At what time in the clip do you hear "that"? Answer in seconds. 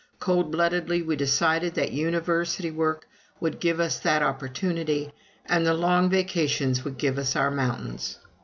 1.75-1.91, 3.99-4.23